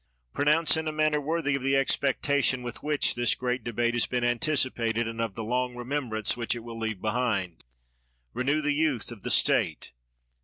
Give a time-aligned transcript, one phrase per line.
[0.33, 4.07] Pronounce in a manner worthy of the expec tation with which this great debate has
[4.07, 7.63] been anticipated, and of the long remembrance which it will leave behind.
[8.33, 9.91] Renew the youth of the State.